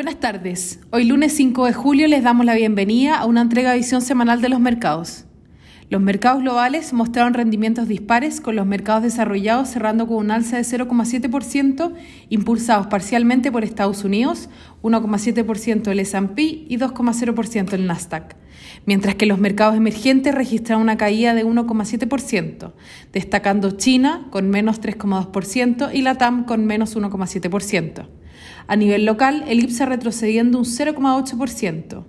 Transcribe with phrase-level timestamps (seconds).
[0.00, 0.80] Buenas tardes.
[0.92, 4.40] Hoy lunes 5 de julio les damos la bienvenida a una entrega de visión semanal
[4.40, 5.26] de los mercados.
[5.90, 10.62] Los mercados globales mostraron rendimientos dispares con los mercados desarrollados cerrando con un alza de
[10.62, 11.92] 0,7%,
[12.30, 14.48] impulsados parcialmente por Estados Unidos,
[14.80, 18.36] 1,7% el S&P y 2,0% el Nasdaq,
[18.86, 22.72] mientras que los mercados emergentes registraron una caída de 1,7%,
[23.12, 28.06] destacando China con menos 3,2% y Latam con menos 1,7%.
[28.66, 32.04] A nivel local, el IPSA retrocediendo un 0,8%.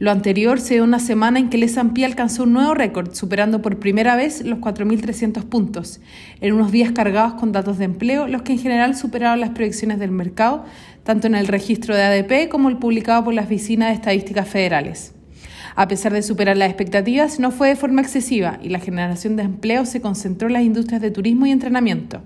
[0.00, 3.60] Lo anterior se dio una semana en que el S&P alcanzó un nuevo récord, superando
[3.60, 6.00] por primera vez los 4.300 puntos,
[6.40, 9.98] en unos días cargados con datos de empleo, los que en general superaron las proyecciones
[9.98, 10.64] del mercado,
[11.04, 15.12] tanto en el registro de ADP como el publicado por la Oficina de Estadísticas Federales.
[15.80, 19.44] A pesar de superar las expectativas, no fue de forma excesiva y la generación de
[19.44, 22.20] empleo se concentró en las industrias de turismo y entrenamiento,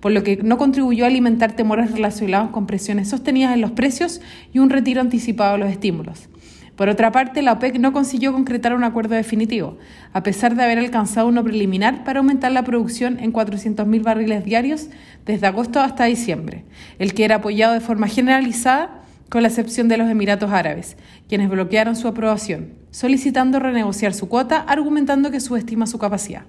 [0.00, 4.20] por lo que no contribuyó a alimentar temores relacionados con presiones sostenidas en los precios
[4.52, 6.28] y un retiro anticipado de los estímulos.
[6.76, 9.78] Por otra parte, la OPEC no consiguió concretar un acuerdo definitivo,
[10.12, 14.90] a pesar de haber alcanzado uno preliminar para aumentar la producción en 400.000 barriles diarios
[15.24, 16.66] desde agosto hasta diciembre,
[16.98, 21.48] el que era apoyado de forma generalizada con la excepción de los Emiratos Árabes, quienes
[21.48, 26.42] bloquearon su aprobación, solicitando renegociar su cuota, argumentando que subestima su capacidad.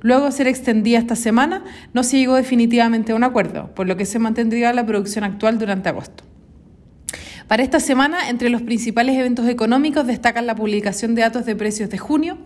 [0.00, 3.96] Luego de ser extendida esta semana, no se llegó definitivamente a un acuerdo, por lo
[3.96, 6.24] que se mantendría la producción actual durante agosto.
[7.46, 11.90] Para esta semana, entre los principales eventos económicos destacan la publicación de datos de precios
[11.90, 12.38] de junio.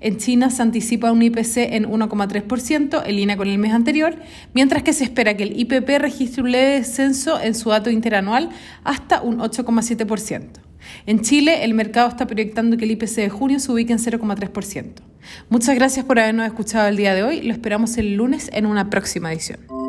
[0.00, 4.16] En China se anticipa un IPC en 1,3%, en línea con el mes anterior,
[4.54, 8.50] mientras que se espera que el IPP registre un leve descenso en su dato interanual
[8.84, 10.69] hasta un 8,7%.
[11.06, 15.02] En Chile, el mercado está proyectando que el IPC de junio se ubique en 0,3%.
[15.48, 17.42] Muchas gracias por habernos escuchado el día de hoy.
[17.42, 19.79] Lo esperamos el lunes en una próxima edición.